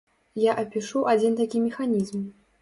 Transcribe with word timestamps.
Я 0.43 0.55
апішу 0.61 1.03
адзін 1.13 1.37
такі 1.41 1.63
механізм. 1.67 2.25